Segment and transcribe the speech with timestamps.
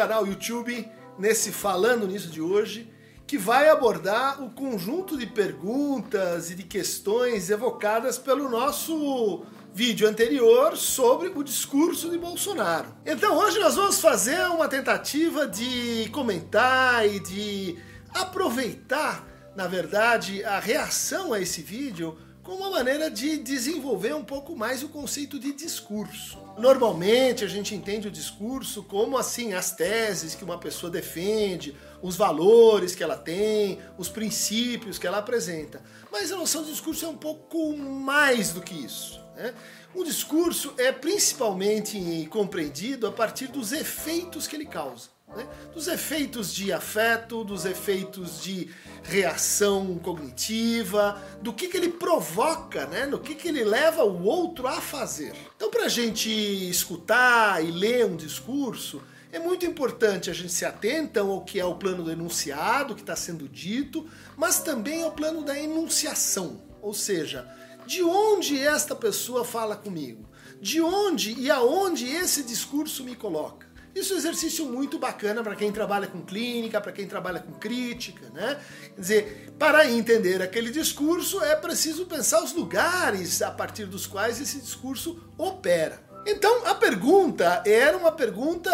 [0.00, 2.90] canal YouTube, nesse Falando Nisso de hoje,
[3.26, 9.44] que vai abordar o conjunto de perguntas e de questões evocadas pelo nosso
[9.74, 12.96] vídeo anterior sobre o discurso de Bolsonaro.
[13.04, 17.78] Então hoje nós vamos fazer uma tentativa de comentar e de
[18.14, 22.16] aproveitar, na verdade, a reação a esse vídeo
[22.50, 26.36] como uma maneira de desenvolver um pouco mais o conceito de discurso.
[26.58, 32.16] Normalmente a gente entende o discurso como assim as teses que uma pessoa defende, os
[32.16, 35.80] valores que ela tem, os princípios que ela apresenta.
[36.10, 39.20] Mas a noção de discurso é um pouco mais do que isso.
[39.36, 39.54] Né?
[39.94, 45.08] Um discurso é principalmente compreendido a partir dos efeitos que ele causa.
[45.36, 45.46] Né?
[45.72, 48.70] Dos efeitos de afeto, dos efeitos de
[49.02, 53.06] reação cognitiva, do que, que ele provoca, né?
[53.06, 55.32] no que, que ele leva o outro a fazer.
[55.56, 56.28] Então, para a gente
[56.68, 61.64] escutar e ler um discurso, é muito importante a gente se atentar ao que é
[61.64, 66.92] o plano do enunciado, que está sendo dito, mas também ao plano da enunciação, ou
[66.92, 67.48] seja,
[67.86, 70.28] de onde esta pessoa fala comigo,
[70.60, 73.69] de onde e aonde esse discurso me coloca.
[73.94, 77.52] Isso é um exercício muito bacana para quem trabalha com clínica, para quem trabalha com
[77.52, 78.58] crítica, né?
[78.94, 84.40] Quer dizer, para entender aquele discurso é preciso pensar os lugares a partir dos quais
[84.40, 86.10] esse discurso opera.
[86.26, 88.70] Então a pergunta era uma pergunta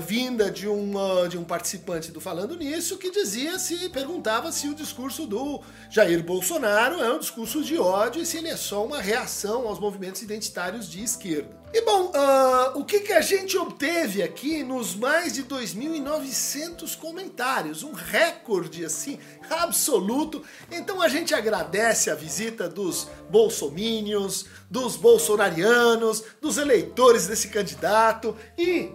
[0.00, 0.92] vinda de um,
[1.28, 6.22] de um participante do Falando Nisso que dizia se perguntava se o discurso do Jair
[6.22, 10.20] Bolsonaro é um discurso de ódio e se ele é só uma reação aos movimentos
[10.22, 11.63] identitários de esquerda.
[11.74, 17.82] E bom, uh, o que, que a gente obteve aqui nos mais de 2.900 comentários?
[17.82, 19.18] Um recorde assim,
[19.50, 20.40] absoluto.
[20.70, 28.92] Então a gente agradece a visita dos bolsomínios, dos bolsonarianos, dos eleitores desse candidato e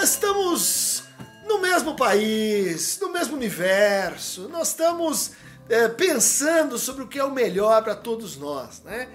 [0.00, 1.02] estamos
[1.48, 4.48] no mesmo país, no mesmo universo.
[4.48, 5.32] Nós estamos
[5.68, 9.08] é, pensando sobre o que é o melhor para todos nós, né?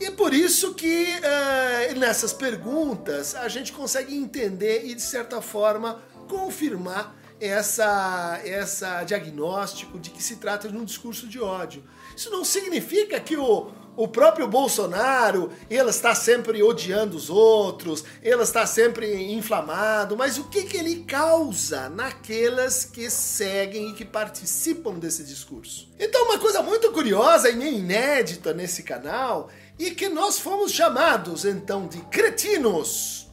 [0.00, 5.40] E é por isso que uh, nessas perguntas a gente consegue entender e, de certa
[5.40, 11.82] forma, confirmar essa, essa diagnóstico de que se trata de um discurso de ódio.
[12.16, 18.42] Isso não significa que o, o próprio Bolsonaro, ele está sempre odiando os outros, ele
[18.42, 24.94] está sempre inflamado, mas o que, que ele causa naquelas que seguem e que participam
[24.94, 25.90] desse discurso?
[25.98, 31.44] Então, uma coisa muito curiosa e meio inédita nesse canal e que nós fomos chamados
[31.44, 33.28] então de cretinos,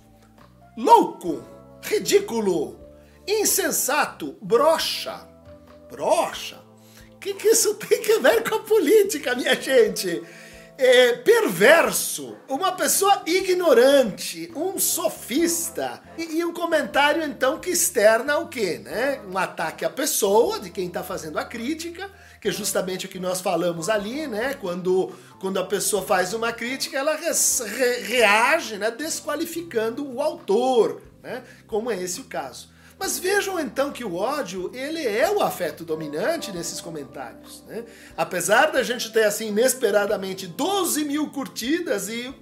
[0.78, 1.44] louco,
[1.82, 2.80] ridículo,
[3.28, 5.28] insensato, brocha.
[5.90, 6.62] Brocha?
[7.14, 10.24] O que, que isso tem a ver com a política, minha gente?
[10.78, 16.02] É, perverso, uma pessoa ignorante, um sofista.
[16.18, 18.80] E, e, um comentário, então, que externa o quê?
[18.82, 19.20] Né?
[19.30, 23.20] Um ataque à pessoa de quem está fazendo a crítica que é justamente o que
[23.20, 24.54] nós falamos ali, né?
[24.54, 28.90] Quando, quando a pessoa faz uma crítica, ela re, reage, né?
[28.92, 31.44] Desqualificando o autor, né?
[31.68, 32.70] Como é esse o caso.
[33.00, 37.64] Mas vejam então que o ódio, ele é o afeto dominante nesses comentários.
[37.66, 37.86] Né?
[38.18, 42.34] Apesar da gente ter, assim, inesperadamente 12 mil curtidas e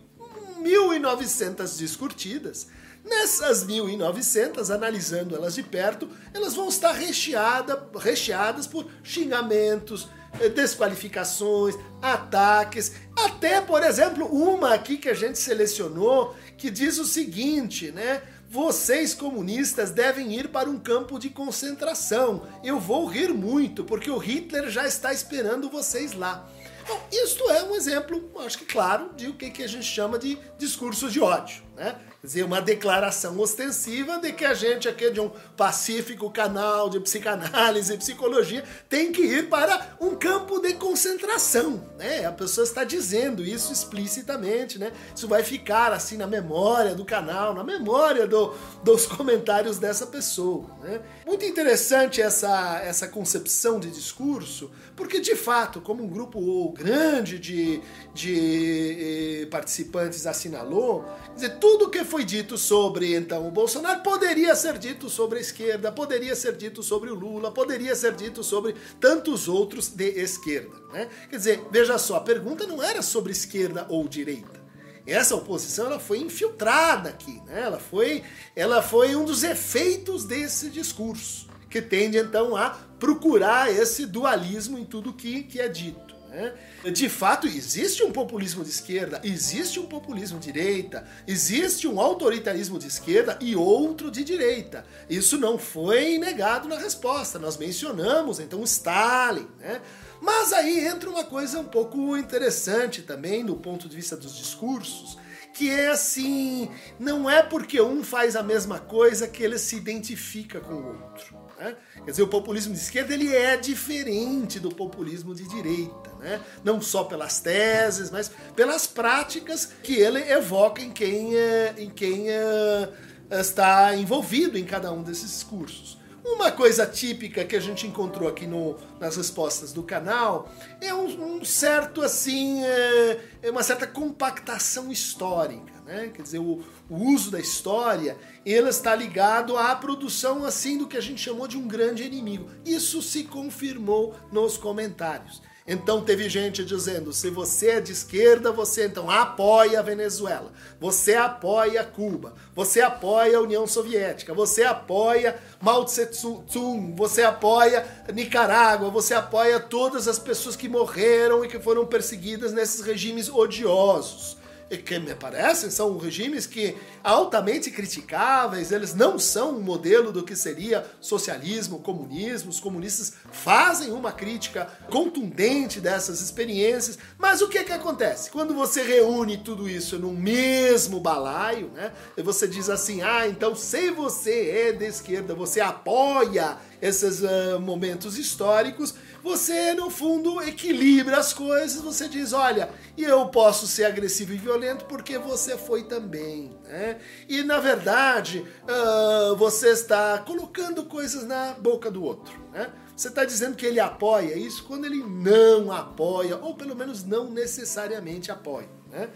[0.63, 2.67] 1.900 descurtidas,
[3.07, 10.09] Nessas 1.900, analisando elas de perto, elas vão estar recheada, recheadas por xingamentos,
[10.41, 17.05] eh, desqualificações, ataques, até, por exemplo, uma aqui que a gente selecionou que diz o
[17.05, 18.21] seguinte, né?
[18.49, 22.47] Vocês comunistas devem ir para um campo de concentração.
[22.63, 26.49] Eu vou rir muito, porque o Hitler já está esperando vocês lá.
[26.83, 30.37] Então, isto é um exemplo, acho que claro, de o que a gente chama de
[30.57, 31.61] discurso de ódio.
[31.75, 31.95] Né?
[32.23, 37.93] Dizer, uma declaração ostensiva de que a gente aqui de um pacífico canal de psicanálise
[37.93, 42.25] e psicologia tem que ir para um campo de concentração, né?
[42.25, 44.91] A pessoa está dizendo isso explicitamente, né?
[45.15, 48.51] Isso vai ficar assim na memória do canal, na memória do,
[48.83, 50.99] dos comentários dessa pessoa, né?
[51.23, 57.79] Muito interessante essa, essa concepção de discurso, porque de fato, como um grupo grande de,
[58.15, 61.05] de eh, participantes assinalou,
[61.35, 65.91] dizer, tudo que foi dito sobre então o Bolsonaro poderia ser dito sobre a esquerda,
[65.91, 70.75] poderia ser dito sobre o Lula, poderia ser dito sobre tantos outros de esquerda.
[70.91, 71.07] Né?
[71.29, 74.57] Quer dizer, veja só, a pergunta não era sobre esquerda ou direita.
[75.05, 77.61] Essa oposição ela foi infiltrada aqui, né?
[77.61, 78.23] ela, foi,
[78.55, 81.47] ela foi um dos efeitos desse discurso,
[81.77, 86.15] que tende então a procurar esse dualismo em tudo que, que é dito.
[86.27, 86.53] Né?
[86.91, 92.79] De fato, existe um populismo de esquerda, existe um populismo de direita, existe um autoritarismo
[92.79, 94.85] de esquerda e outro de direita.
[95.09, 97.37] Isso não foi negado na resposta.
[97.37, 99.79] Nós mencionamos então Stalin, né?
[100.19, 105.15] Mas aí entra uma coisa um pouco interessante também do ponto de vista dos discursos,
[105.53, 110.59] que é assim, não é porque um faz a mesma coisa que ele se identifica
[110.59, 111.36] com o outro.
[111.57, 111.75] Né?
[112.05, 116.41] Quer dizer, o populismo de esquerda ele é diferente do populismo de direita, né?
[116.63, 122.29] não só pelas teses, mas pelas práticas que ele evoca em quem, é, em quem
[122.29, 122.89] é,
[123.31, 125.97] está envolvido em cada um desses discursos.
[126.23, 130.51] Uma coisa típica que a gente encontrou aqui no, nas respostas do canal
[130.81, 136.11] é um, um certo assim, é, é, uma certa compactação histórica, né?
[136.13, 140.97] Quer dizer, o, o, uso da história ele está ligado à produção assim do que
[140.97, 142.49] a gente chamou de um grande inimigo.
[142.65, 145.41] Isso se confirmou nos comentários.
[145.65, 151.15] Então teve gente dizendo: se você é de esquerda, você então apoia a Venezuela, você
[151.15, 158.89] apoia Cuba, você apoia a União Soviética, você apoia Mao Tse Tung, você apoia Nicarágua,
[158.89, 164.37] você apoia todas as pessoas que morreram e que foram perseguidas nesses regimes odiosos
[164.75, 170.35] que me parecem são regimes que altamente criticáveis, eles não são um modelo do que
[170.35, 172.49] seria socialismo, comunismo.
[172.49, 178.29] Os comunistas fazem uma crítica contundente dessas experiências, mas o que que acontece?
[178.29, 181.93] Quando você reúne tudo isso no mesmo balaio, né?
[182.17, 187.59] E você diz assim: "Ah, então se você é de esquerda, você apoia esses uh,
[187.59, 188.93] momentos históricos,
[189.23, 194.85] você no fundo equilibra as coisas, você diz, olha, eu posso ser agressivo e violento
[194.85, 196.99] porque você foi também, né?
[197.27, 202.71] E na verdade, uh, você está colocando coisas na boca do outro, né?
[202.95, 207.29] Você está dizendo que ele apoia isso quando ele não apoia, ou pelo menos não
[207.29, 209.09] necessariamente apoia, né?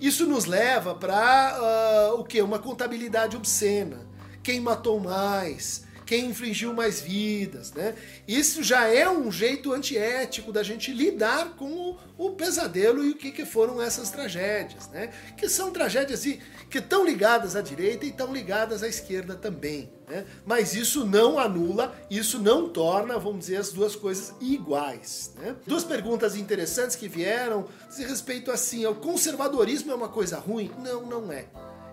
[0.00, 2.42] Isso nos leva para uh, o que?
[2.42, 4.04] Uma contabilidade obscena.
[4.42, 5.84] Quem matou mais?
[6.04, 7.94] Quem infligiu mais vidas, né?
[8.26, 13.16] Isso já é um jeito antiético da gente lidar com o, o pesadelo e o
[13.16, 15.12] que, que, foram essas tragédias, né?
[15.36, 16.22] Que são tragédias
[16.70, 20.24] que estão ligadas à direita e estão ligadas à esquerda também, né?
[20.44, 25.56] Mas isso não anula, isso não torna, vamos dizer, as duas coisas iguais, né?
[25.66, 30.70] Duas perguntas interessantes que vieram se respeito assim, o conservadorismo é uma coisa ruim?
[30.78, 31.46] Não, não é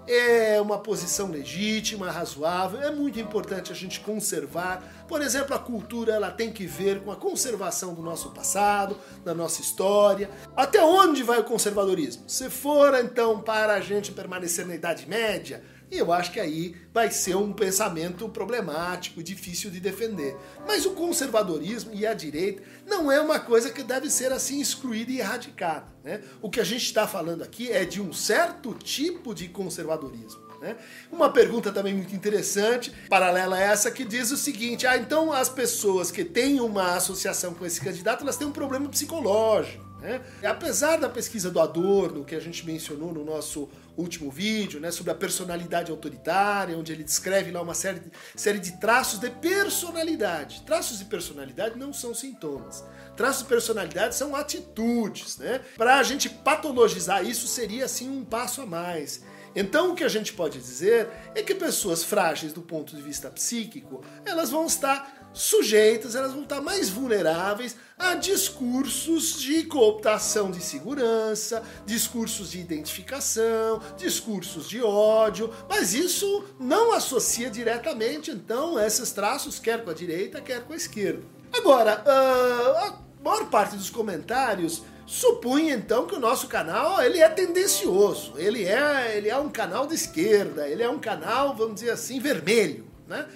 [0.10, 4.84] é uma posição legítima, razoável, é muito importante a gente conservar.
[5.10, 8.96] Por exemplo, a cultura ela tem que ver com a conservação do nosso passado,
[9.26, 10.30] da nossa história.
[10.56, 12.30] Até onde vai o conservadorismo?
[12.30, 16.76] Se for então para a gente permanecer na Idade Média, e eu acho que aí
[16.94, 20.38] vai ser um pensamento problemático, difícil de defender.
[20.68, 25.12] Mas o conservadorismo e a direita não é uma coisa que deve ser assim excluída
[25.12, 25.88] e erradicada.
[26.04, 26.22] Né?
[26.40, 30.49] O que a gente está falando aqui é de um certo tipo de conservadorismo.
[30.62, 30.76] Né?
[31.12, 35.50] Uma pergunta também muito interessante, paralela a essa, que diz o seguinte: ah, então as
[35.50, 39.90] pessoas que têm uma associação com esse candidato, elas têm um problema psicológico.
[40.02, 40.22] Né?
[40.44, 45.12] Apesar da pesquisa do Adorno, que a gente mencionou no nosso último vídeo, né, sobre
[45.12, 50.62] a personalidade autoritária, onde ele descreve lá uma série de, série de traços de personalidade.
[50.66, 52.84] Traços de personalidade não são sintomas.
[53.18, 55.38] Traços de personalidade são atitudes.
[55.38, 55.60] Né?
[55.76, 59.22] Para a gente patologizar isso seria assim um passo a mais.
[59.56, 63.30] Então o que a gente pode dizer é que pessoas frágeis do ponto de vista
[63.30, 70.62] psíquico, elas vão estar sujeitas, elas vão estar mais vulneráveis a discursos de cooptação de
[70.62, 79.60] segurança, discursos de identificação, discursos de ódio, mas isso não associa diretamente, então, esses traços,
[79.60, 81.24] quer com a direita, quer com a esquerda.
[81.54, 87.28] Agora, uh, a maior parte dos comentários supõe então que o nosso canal ele é
[87.28, 91.90] tendencioso, ele é, ele é um canal de esquerda, ele é um canal, vamos dizer
[91.90, 93.28] assim, vermelho, né?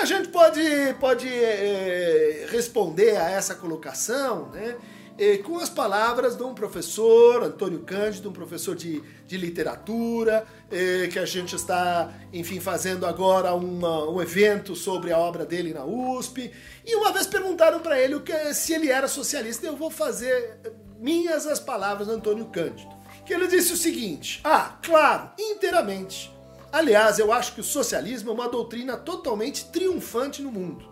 [0.00, 0.60] A gente pode,
[1.00, 4.76] pode é, responder a essa colocação né,
[5.44, 11.18] com as palavras de um professor, Antônio Cândido, um professor de, de literatura, é, que
[11.18, 16.52] a gente está, enfim, fazendo agora uma, um evento sobre a obra dele na USP.
[16.86, 20.60] E uma vez perguntaram para ele que, se ele era socialista, eu vou fazer
[20.98, 22.96] minhas as palavras do Antônio Cândido.
[23.24, 26.30] Que ele disse o seguinte: Ah, claro, inteiramente.
[26.70, 30.86] Aliás, eu acho que o socialismo é uma doutrina totalmente triunfante no mundo.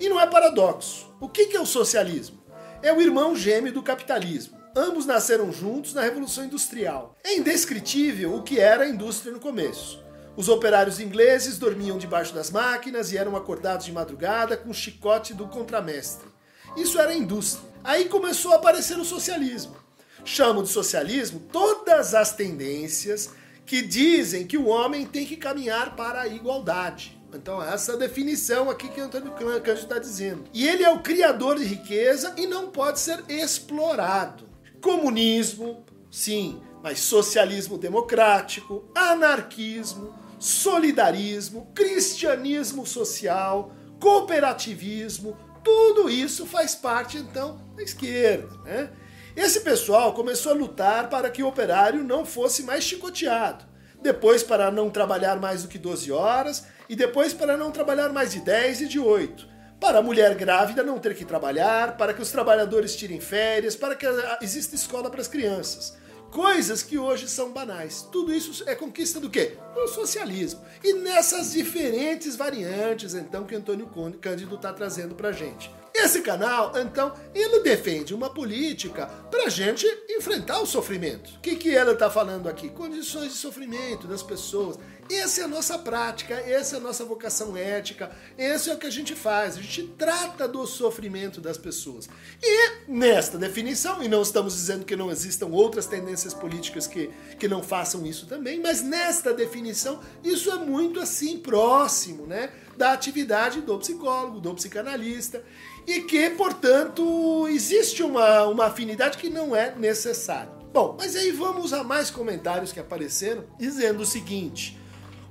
[0.00, 1.14] E não é paradoxo.
[1.20, 2.42] O que é o socialismo?
[2.82, 4.58] É o irmão gêmeo do capitalismo.
[4.74, 7.14] Ambos nasceram juntos na Revolução Industrial.
[7.22, 10.02] É indescritível o que era a indústria no começo.
[10.34, 15.34] Os operários ingleses dormiam debaixo das máquinas e eram acordados de madrugada com o chicote
[15.34, 16.26] do contramestre.
[16.74, 17.71] Isso era a indústria.
[17.84, 19.76] Aí começou a aparecer o socialismo.
[20.24, 23.30] Chamo de socialismo todas as tendências
[23.66, 27.20] que dizem que o homem tem que caminhar para a igualdade.
[27.34, 30.44] Então, essa definição aqui que Antônio Cândido está dizendo.
[30.52, 34.48] E ele é o criador de riqueza e não pode ser explorado.
[34.80, 47.60] Comunismo, sim, mas socialismo democrático, anarquismo, solidarismo, cristianismo social, cooperativismo, tudo isso faz parte então
[47.76, 48.90] da esquerda, né?
[49.34, 53.64] Esse pessoal começou a lutar para que o operário não fosse mais chicoteado,
[54.00, 58.32] depois para não trabalhar mais do que 12 horas e depois para não trabalhar mais
[58.32, 59.48] de 10 e de 8,
[59.80, 63.96] para a mulher grávida não ter que trabalhar, para que os trabalhadores tirem férias, para
[63.96, 64.06] que
[64.42, 65.96] exista escola para as crianças.
[66.32, 68.08] Coisas que hoje são banais.
[68.10, 69.58] Tudo isso é conquista do quê?
[69.74, 70.62] Do socialismo.
[70.82, 73.86] E nessas diferentes variantes, então, que Antônio
[74.18, 75.70] Cândido está trazendo para gente.
[75.94, 81.36] Esse canal, então, ele defende uma política para gente enfrentar o sofrimento.
[81.36, 82.70] O que, que ela está falando aqui?
[82.70, 84.78] Condições de sofrimento das pessoas.
[85.14, 88.86] Essa é a nossa prática, essa é a nossa vocação ética, esse é o que
[88.86, 89.56] a gente faz.
[89.56, 92.08] A gente trata do sofrimento das pessoas.
[92.42, 97.46] E nesta definição, e não estamos dizendo que não existam outras tendências políticas que, que
[97.46, 102.50] não façam isso também, mas nesta definição, isso é muito assim próximo, né?
[102.76, 105.44] Da atividade do psicólogo, do psicanalista
[105.86, 110.50] e que, portanto, existe uma, uma afinidade que não é necessária.
[110.72, 114.80] Bom, mas aí vamos a mais comentários que apareceram dizendo o seguinte: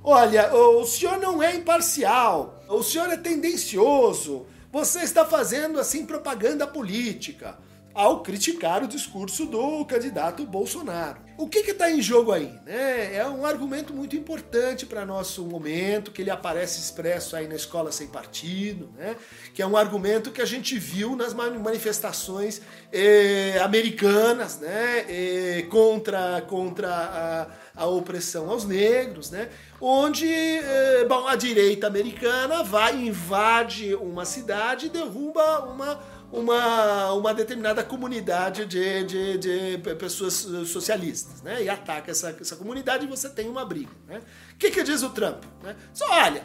[0.02, 6.66] olha, o senhor não é imparcial, o senhor é tendencioso, você está fazendo assim propaganda
[6.66, 7.58] política
[7.94, 11.20] ao criticar o discurso do candidato Bolsonaro.
[11.36, 12.52] O que está em jogo aí?
[12.64, 13.16] Né?
[13.16, 17.90] É um argumento muito importante para nosso momento, que ele aparece expresso aí na Escola
[17.90, 19.16] Sem Partido, né?
[19.54, 25.04] que é um argumento que a gente viu nas manifestações eh, americanas né?
[25.08, 26.88] Eh, contra, contra
[27.74, 29.48] a, a, opressão aos negros, né?
[29.84, 35.98] Onde eh, bom, a direita americana vai, invade uma cidade e derruba uma
[36.32, 40.32] uma, uma determinada comunidade de, de, de pessoas
[40.66, 41.62] socialistas, né?
[41.62, 44.22] E ataca essa, essa comunidade e você tem uma briga, né?
[44.54, 45.44] O que, que diz o Trump?
[45.62, 45.76] Né?
[45.92, 46.42] Só olha,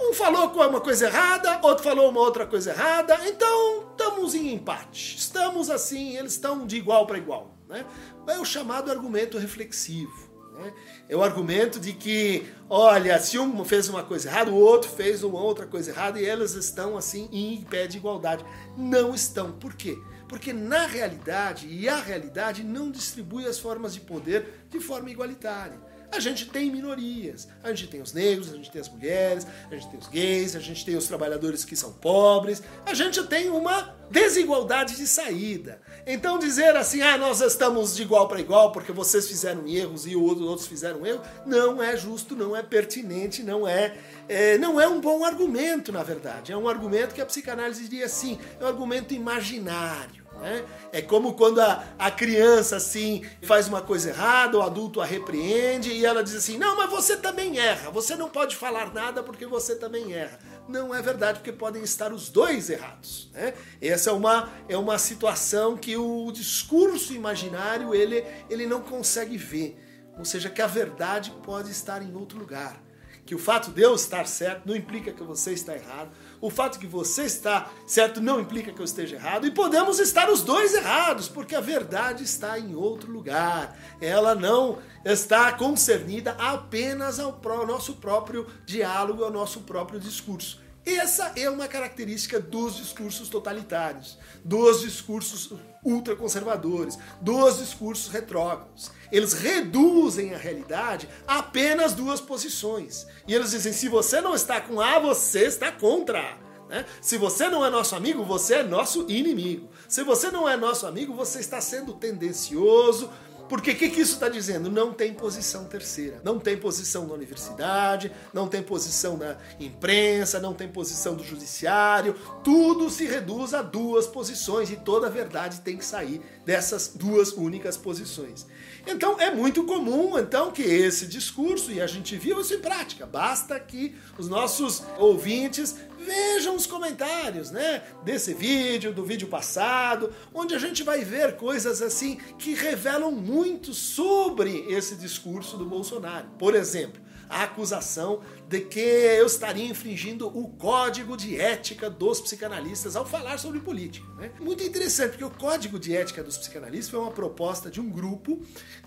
[0.00, 5.16] um falou uma coisa errada, outro falou uma outra coisa errada, então estamos em empate.
[5.18, 7.84] Estamos assim, eles estão de igual para igual, né?
[8.26, 10.25] É o chamado argumento reflexivo.
[10.56, 10.72] Né?
[11.08, 15.22] É o argumento de que, olha, se um fez uma coisa errada, o outro fez
[15.22, 18.44] uma outra coisa errada e elas estão assim em pé de igualdade.
[18.76, 19.52] Não estão.
[19.52, 19.98] Por quê?
[20.28, 25.78] Porque na realidade, e a realidade não distribui as formas de poder de forma igualitária.
[26.10, 27.48] A gente tem minorias.
[27.62, 30.56] A gente tem os negros, a gente tem as mulheres, a gente tem os gays,
[30.56, 32.62] a gente tem os trabalhadores que são pobres.
[32.84, 35.80] A gente tem uma desigualdade de saída.
[36.06, 40.14] Então dizer assim, ah, nós estamos de igual para igual porque vocês fizeram erros e
[40.14, 43.96] outros fizeram erro, não é justo, não é pertinente, não é,
[44.28, 46.52] é, não é um bom argumento, na verdade.
[46.52, 50.25] É um argumento que a psicanálise diria assim, é um argumento imaginário.
[50.40, 50.64] Né?
[50.92, 55.90] É como quando a, a criança assim faz uma coisa errada, o adulto a repreende
[55.90, 59.46] e ela diz assim: Não, mas você também erra, você não pode falar nada porque
[59.46, 60.38] você também erra.
[60.68, 63.30] Não é verdade, porque podem estar os dois errados.
[63.32, 63.54] Né?
[63.80, 69.80] Essa é uma, é uma situação que o discurso imaginário ele, ele não consegue ver.
[70.18, 72.82] Ou seja, que a verdade pode estar em outro lugar.
[73.24, 76.78] Que o fato de eu estar certo não implica que você está errado o fato
[76.78, 80.74] que você está certo não implica que eu esteja errado, e podemos estar os dois
[80.74, 83.76] errados, porque a verdade está em outro lugar.
[84.00, 90.65] Ela não está concernida apenas ao nosso próprio diálogo, ao nosso próprio discurso.
[90.86, 95.52] Essa é uma característica dos discursos totalitários, dos discursos
[95.84, 98.92] ultraconservadores, dos discursos retrógrados.
[99.10, 103.04] Eles reduzem a realidade a apenas duas posições.
[103.26, 106.38] E eles dizem: se você não está com A, você está contra.
[106.68, 106.84] Né?
[107.00, 109.68] Se você não é nosso amigo, você é nosso inimigo.
[109.88, 113.10] Se você não é nosso amigo, você está sendo tendencioso,
[113.48, 114.70] porque o que, que, isso está dizendo?
[114.70, 116.20] Não tem posição terceira.
[116.24, 122.14] Não tem posição na universidade, não tem posição na imprensa, não tem posição do judiciário.
[122.42, 127.32] Tudo se reduz a duas posições e toda a verdade tem que sair dessas duas
[127.32, 128.46] únicas posições.
[128.86, 133.04] Então é muito comum então que esse discurso, e a gente viu isso em prática,
[133.04, 140.54] basta que os nossos ouvintes vejam os comentários, né, desse vídeo, do vídeo passado, onde
[140.54, 146.26] a gente vai ver coisas assim que revelam muito sobre esse discurso do Bolsonaro.
[146.38, 152.94] Por exemplo, a acusação de que eu estaria infringindo o código de ética dos psicanalistas
[152.94, 154.06] ao falar sobre política.
[154.16, 154.30] Né?
[154.40, 158.40] Muito interessante, porque o código de ética dos psicanalistas foi uma proposta de um grupo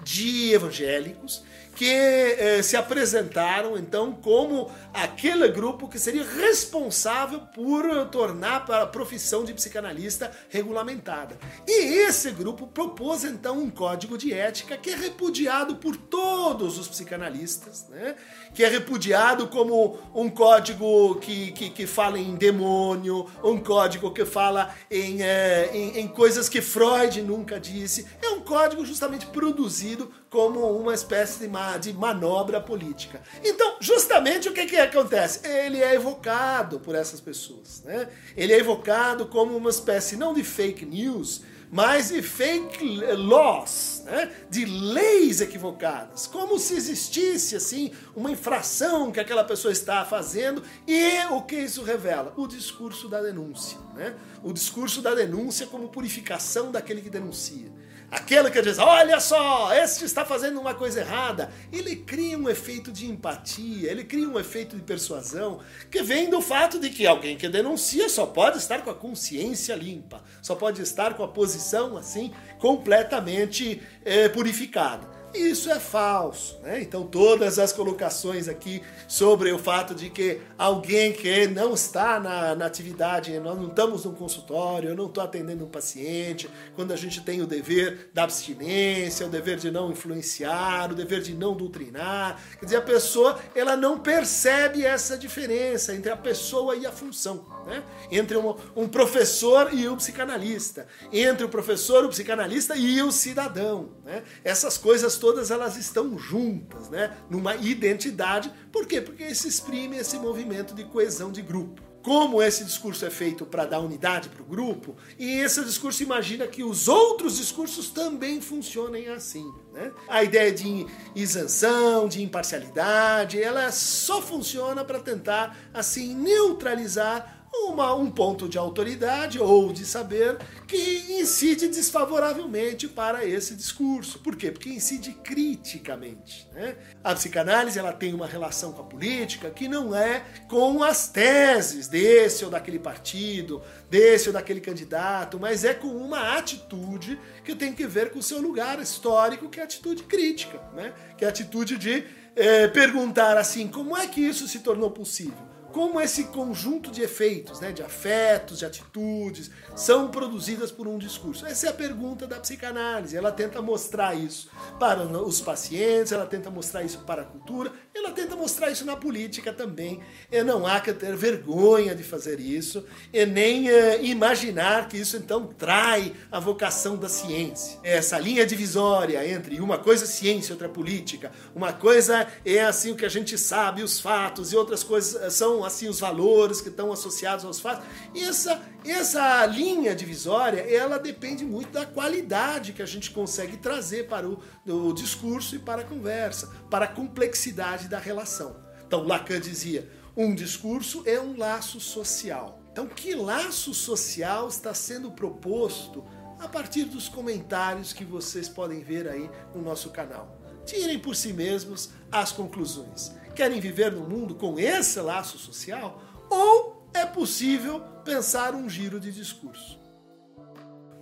[0.04, 1.44] de evangélicos
[1.76, 9.46] que eh, se apresentaram então como aquele grupo que seria responsável por tornar a profissão
[9.46, 11.38] de psicanalista regulamentada.
[11.68, 16.88] E esse grupo propôs então um código de ética que é repudiado por todos os
[16.88, 18.16] psicanalistas, né?
[18.54, 24.26] Que é repudiado como um código que, que, que fala em demônio, um código que
[24.26, 28.06] fala em, é, em, em coisas que Freud nunca disse.
[28.22, 33.22] É um código justamente produzido como uma espécie de, ma de manobra política.
[33.44, 35.48] Então, justamente o que, que acontece?
[35.48, 37.82] Ele é evocado por essas pessoas.
[37.84, 38.08] Né?
[38.36, 42.84] Ele é evocado como uma espécie não de fake news, mas de fake
[43.16, 44.32] laws, né?
[44.50, 51.26] de leis equivocadas, como se existisse assim uma infração que aquela pessoa está fazendo e
[51.32, 52.34] o que isso revela?
[52.36, 54.16] O discurso da denúncia, né?
[54.44, 57.72] o discurso da denúncia como purificação daquele que denuncia.
[58.12, 61.52] Aquele que diz, olha só, este está fazendo uma coisa errada.
[61.72, 65.60] Ele cria um efeito de empatia, ele cria um efeito de persuasão,
[65.92, 69.76] que vem do fato de que alguém que denuncia só pode estar com a consciência
[69.76, 75.19] limpa, só pode estar com a posição assim completamente é, purificada.
[75.34, 76.82] Isso é falso, né?
[76.82, 82.56] Então todas as colocações aqui sobre o fato de que alguém que não está na,
[82.56, 86.96] na atividade, nós não estamos num consultório, eu não estou atendendo um paciente, quando a
[86.96, 91.56] gente tem o dever da abstinência, o dever de não influenciar, o dever de não
[91.56, 96.92] doutrinar, quer dizer, a pessoa ela não percebe essa diferença entre a pessoa e a
[96.92, 97.84] função, né?
[98.12, 103.90] Entre um, um professor e o psicanalista, entre o professor, o psicanalista e o cidadão,
[104.04, 104.24] né?
[104.44, 107.16] Essas coisas todas elas estão juntas, né?
[107.30, 108.52] Numa identidade.
[108.72, 109.02] Por quê?
[109.02, 111.90] Porque se exprime esse movimento de coesão de grupo.
[112.02, 116.48] Como esse discurso é feito para dar unidade para o grupo, e esse discurso imagina
[116.48, 119.52] que os outros discursos também funcionem assim.
[119.74, 119.92] Né?
[120.08, 128.10] A ideia de isenção, de imparcialidade, ela só funciona para tentar assim neutralizar uma, um
[128.10, 134.20] ponto de autoridade ou de saber que incide desfavoravelmente para esse discurso.
[134.20, 134.52] Por quê?
[134.52, 136.48] Porque incide criticamente.
[136.54, 136.76] Né?
[137.04, 141.88] A psicanálise ela tem uma relação com a política que não é com as teses
[141.88, 147.74] desse ou daquele partido, desse ou daquele candidato, mas é com uma atitude que tem
[147.74, 150.94] que ver com o seu lugar histórico, que é a atitude crítica, né?
[151.18, 155.49] que é a atitude de é, perguntar assim, como é que isso se tornou possível?
[155.72, 161.46] Como esse conjunto de efeitos, né, de afetos, de atitudes, são produzidas por um discurso?
[161.46, 163.16] Essa é a pergunta da psicanálise.
[163.16, 168.12] Ela tenta mostrar isso para os pacientes, ela tenta mostrar isso para a cultura, ela
[168.12, 170.02] tenta mostrar isso na política também.
[170.32, 175.18] E não há que ter vergonha de fazer isso e nem uh, imaginar que isso
[175.18, 177.80] então trai a vocação da ciência.
[177.84, 182.96] Essa linha divisória entre uma coisa é ciência outra política, uma coisa é assim o
[182.96, 186.92] que a gente sabe, os fatos, e outras coisas são assim os valores que estão
[186.92, 187.86] associados aos fatos.
[188.16, 194.28] Essa, essa linha divisória, ela depende muito da qualidade que a gente consegue trazer para
[194.28, 198.56] o, o discurso e para a conversa, para a complexidade da relação.
[198.86, 202.60] Então, Lacan dizia: um discurso é um laço social.
[202.72, 206.04] Então, que laço social está sendo proposto
[206.40, 210.40] a partir dos comentários que vocês podem ver aí no nosso canal?
[210.66, 216.02] Tirem por si mesmos as conclusões querem viver no mundo com esse laço social?
[216.30, 219.80] Ou é possível pensar um giro de discurso?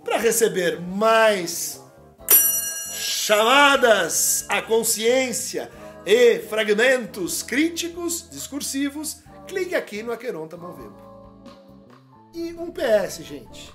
[0.04, 1.82] Para receber mais
[2.92, 5.70] chamadas à consciência
[6.06, 10.96] e fragmentos críticos, discursivos, clique aqui no Aqueronta Movebo.
[12.34, 13.72] E um PS, gente.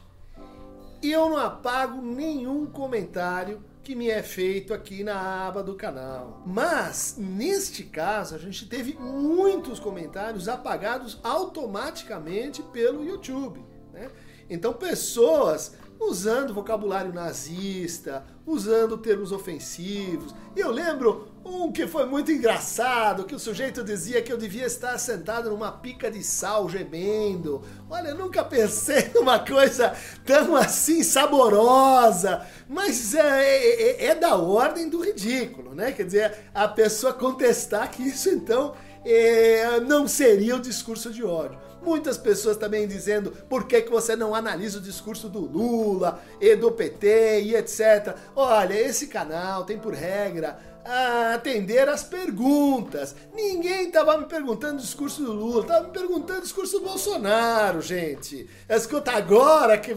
[1.01, 6.41] Eu não apago nenhum comentário que me é feito aqui na aba do canal.
[6.45, 13.63] Mas, neste caso, a gente teve muitos comentários apagados automaticamente pelo YouTube.
[13.91, 14.09] Né?
[14.49, 20.33] Então, pessoas usando vocabulário nazista, usando termos ofensivos.
[20.55, 24.65] E eu lembro um que foi muito engraçado, que o sujeito dizia que eu devia
[24.65, 27.61] estar sentado numa pica de sal gemendo.
[27.89, 29.93] Olha, eu nunca pensei numa coisa
[30.25, 35.91] tão assim saborosa, mas é, é, é, é da ordem do ridículo, né?
[35.91, 38.73] Quer dizer, a pessoa contestar que isso então
[39.05, 41.59] é, não seria o discurso de ódio.
[41.81, 46.55] Muitas pessoas também dizendo por que, que você não analisa o discurso do Lula e
[46.55, 48.15] do PT e etc.
[48.33, 53.15] Olha, esse canal tem por regra a atender as perguntas.
[53.33, 57.81] Ninguém estava me perguntando o discurso do Lula, estava me perguntando o discurso do Bolsonaro,
[57.81, 58.49] gente.
[58.69, 59.95] Escuta, agora que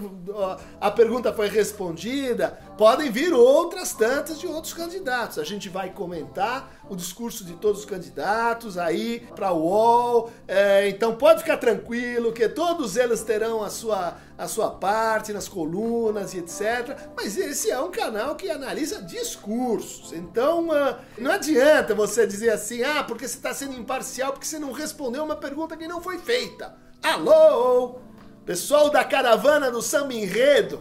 [0.81, 5.38] a pergunta foi respondida, podem vir outras tantas de outros candidatos.
[5.38, 10.30] A gente vai comentar o discurso de todos os candidatos aí para o UOL.
[10.46, 15.48] É, então pode ficar tranquilo que todos eles terão a sua, a sua parte nas
[15.48, 16.96] colunas e etc.
[17.16, 20.12] Mas esse é um canal que analisa discursos.
[20.12, 24.58] Então uh, não adianta você dizer assim, ah, porque você está sendo imparcial, porque você
[24.58, 26.74] não respondeu uma pergunta que não foi feita.
[27.02, 28.00] Alô?
[28.44, 30.80] Pessoal da caravana do samba enredo.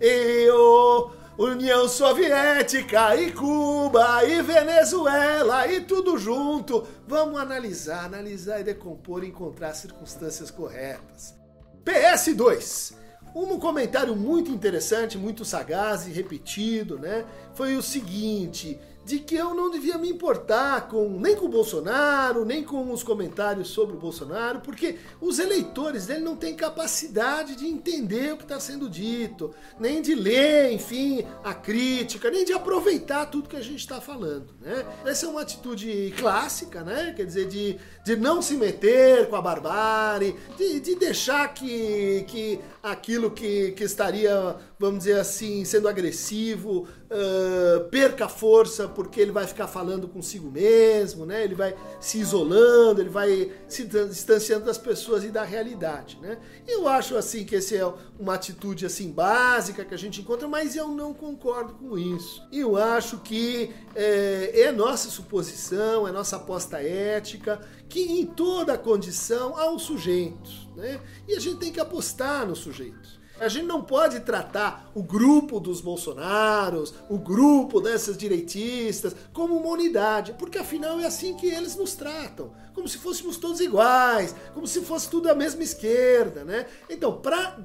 [0.00, 1.10] Eu
[1.42, 6.86] União Soviética e Cuba e Venezuela e tudo junto.
[7.08, 11.34] Vamos analisar, analisar e decompor e encontrar circunstâncias corretas.
[11.82, 12.92] PS2.
[13.34, 17.24] Um comentário muito interessante, muito sagaz e repetido, né?
[17.54, 18.78] Foi o seguinte:
[19.10, 23.02] de que eu não devia me importar com nem com o Bolsonaro, nem com os
[23.02, 28.44] comentários sobre o Bolsonaro, porque os eleitores dele não têm capacidade de entender o que
[28.44, 33.62] está sendo dito, nem de ler, enfim, a crítica, nem de aproveitar tudo que a
[33.62, 34.54] gente está falando.
[34.60, 34.86] Né?
[35.04, 37.12] Essa é uma atitude clássica, né?
[37.16, 42.60] quer dizer, de, de não se meter com a barbárie, de, de deixar que, que
[42.80, 49.46] aquilo que, que estaria, vamos dizer assim, sendo agressivo, uh, perca força porque ele vai
[49.46, 51.44] ficar falando consigo mesmo, né?
[51.44, 56.38] Ele vai se isolando, ele vai se distanciando das pessoas e da realidade, né?
[56.66, 60.76] Eu acho assim que esse é uma atitude assim básica que a gente encontra, mas
[60.76, 62.42] eu não concordo com isso.
[62.52, 69.56] Eu acho que é, é nossa suposição, é nossa aposta ética que em toda condição
[69.56, 71.00] há um sujeito, né?
[71.26, 73.19] E a gente tem que apostar no sujeito.
[73.40, 79.70] A gente não pode tratar o grupo dos Bolsonaros, o grupo dessas direitistas, como uma
[79.70, 84.66] unidade, porque afinal é assim que eles nos tratam, como se fôssemos todos iguais, como
[84.66, 86.66] se fosse tudo a mesma esquerda, né?
[86.88, 87.58] Então, para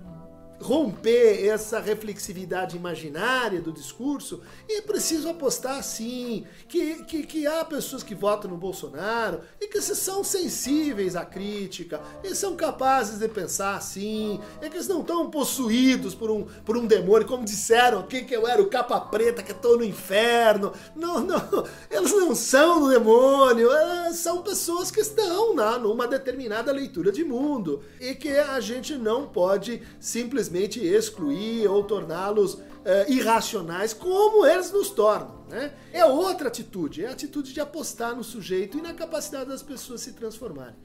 [0.61, 8.03] romper essa reflexividade imaginária do discurso, é preciso apostar sim que, que, que há pessoas
[8.03, 13.75] que votam no Bolsonaro e que são sensíveis à crítica, e são capazes de pensar
[13.75, 18.23] assim, e que eles não estão possuídos por um, por um demônio, como disseram aqui
[18.23, 20.71] que eu era o capa preta, que estou no inferno.
[20.95, 23.69] Não, não, eles não são do demônio,
[24.13, 29.27] são pessoas que estão na, numa determinada leitura de mundo e que a gente não
[29.27, 32.61] pode simplesmente simplesmente excluir ou torná-los uh,
[33.07, 35.43] irracionais, como eles nos tornam.
[35.49, 35.73] Né?
[35.91, 40.01] É outra atitude, é a atitude de apostar no sujeito e na capacidade das pessoas
[40.01, 40.75] se transformarem.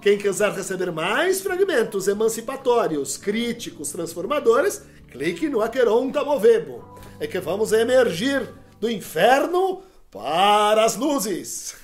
[0.00, 6.84] Quem quiser receber mais fragmentos emancipatórios, críticos, transformadores, clique no Aqueronta Movebo.
[7.18, 11.74] É que vamos emergir do inferno para as luzes.